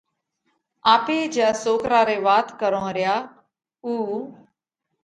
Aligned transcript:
آپي 0.93 1.17
جيا 1.35 1.49
سوڪرا 1.63 1.99
رئِي 2.07 2.17
وات 2.25 2.47
ڪرونه 2.61 2.89
ريا 2.97 3.15
اُو 3.85 3.93